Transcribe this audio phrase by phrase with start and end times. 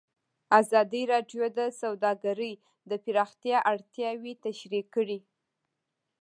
[0.59, 2.53] ازادي راډیو د سوداګري
[2.89, 5.19] د پراختیا اړتیاوې تشریح کړي.